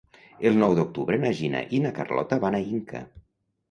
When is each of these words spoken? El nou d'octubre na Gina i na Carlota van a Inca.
El 0.49 0.57
nou 0.63 0.73
d'octubre 0.79 1.21
na 1.25 1.33
Gina 1.43 1.63
i 1.79 1.85
na 1.87 1.95
Carlota 2.01 2.43
van 2.49 2.63
a 2.63 2.67
Inca. 2.77 3.09